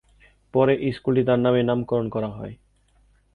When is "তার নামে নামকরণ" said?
1.27-2.07